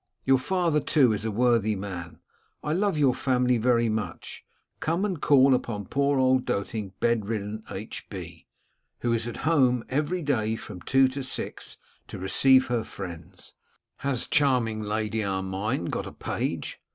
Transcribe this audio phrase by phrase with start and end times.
[0.25, 2.17] Your father, too, is a worthy man.
[2.63, 4.43] I love your family very much.
[4.79, 8.09] Come and call upon poor old doting bedridden H.
[8.09, 8.47] B.,
[9.01, 11.77] who is at home every day from two to six
[12.07, 13.53] to receive her friends.
[13.97, 16.81] Has charming Lady Armine got a page?